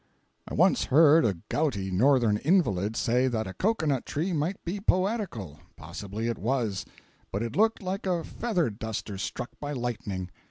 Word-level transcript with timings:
I 0.47 0.55
once 0.55 0.85
heard 0.85 1.23
a 1.25 1.37
gouty 1.47 1.91
northern 1.91 2.37
invalid 2.37 2.95
say 2.95 3.27
that 3.27 3.45
a 3.45 3.53
cocoanut 3.53 4.03
tree 4.03 4.33
might 4.33 4.55
be 4.65 4.79
poetical, 4.79 5.59
possibly 5.75 6.27
it 6.27 6.39
was; 6.39 6.85
but 7.31 7.43
it 7.43 7.55
looked 7.55 7.83
like 7.83 8.07
a 8.07 8.23
feather 8.23 8.71
duster 8.71 9.19
struck 9.19 9.51
by 9.59 9.73
lightning. 9.73 10.31